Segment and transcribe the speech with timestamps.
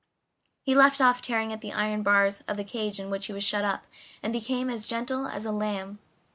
[0.63, 3.43] He left off tearing at the iron bars of the cage in which he was
[3.43, 3.85] shut up,
[4.23, 5.99] and became as gentle as a lamb.